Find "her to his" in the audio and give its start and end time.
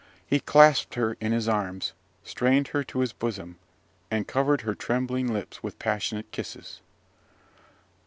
2.69-3.13